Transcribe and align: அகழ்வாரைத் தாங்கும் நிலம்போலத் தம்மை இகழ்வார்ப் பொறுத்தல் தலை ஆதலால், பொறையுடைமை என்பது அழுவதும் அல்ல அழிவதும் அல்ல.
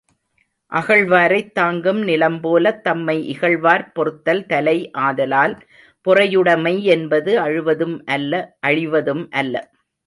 அகழ்வாரைத் 0.71 1.51
தாங்கும் 1.53 1.99
நிலம்போலத் 2.03 2.81
தம்மை 2.81 3.15
இகழ்வார்ப் 3.27 3.93
பொறுத்தல் 3.93 4.43
தலை 4.45 4.75
ஆதலால், 5.01 5.55
பொறையுடைமை 6.05 6.75
என்பது 6.95 7.39
அழுவதும் 7.39 7.97
அல்ல 8.09 8.33
அழிவதும் 8.67 9.25
அல்ல. 9.33 9.55